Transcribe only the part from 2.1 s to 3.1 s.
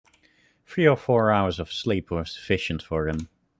sufficient for